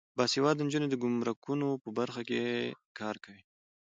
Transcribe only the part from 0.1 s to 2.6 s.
باسواده نجونې د ګمرکونو په برخه کې